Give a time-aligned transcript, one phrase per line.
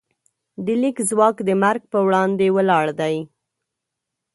[0.65, 3.15] د لیک ځواک د مرګ پر وړاندې ولاړ دی.